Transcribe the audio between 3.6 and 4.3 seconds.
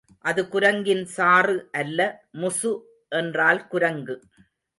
குரங்கு.